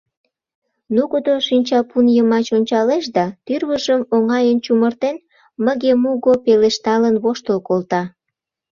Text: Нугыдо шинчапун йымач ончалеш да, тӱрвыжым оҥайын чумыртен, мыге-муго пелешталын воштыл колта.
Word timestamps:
Нугыдо 0.95 1.35
шинчапун 1.47 2.05
йымач 2.15 2.47
ончалеш 2.57 3.05
да, 3.15 3.25
тӱрвыжым 3.45 4.01
оҥайын 4.15 4.57
чумыртен, 4.65 5.15
мыге-муго 5.65 6.33
пелешталын 6.45 7.15
воштыл 7.23 7.59
колта. 7.67 8.01